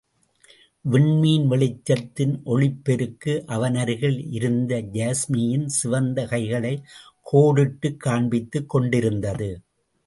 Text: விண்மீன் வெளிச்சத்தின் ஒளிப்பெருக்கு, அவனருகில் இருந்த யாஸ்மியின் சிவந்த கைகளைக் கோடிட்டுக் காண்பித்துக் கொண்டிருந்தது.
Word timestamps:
விண்மீன் 0.85 1.49
வெளிச்சத்தின் 1.49 2.41
ஒளிப்பெருக்கு, 2.45 3.43
அவனருகில் 3.47 4.27
இருந்த 4.31 4.81
யாஸ்மியின் 4.81 5.65
சிவந்த 5.65 6.25
கைகளைக் 6.25 6.83
கோடிட்டுக் 7.31 7.97
காண்பித்துக் 8.05 8.65
கொண்டிருந்தது. 8.65 9.61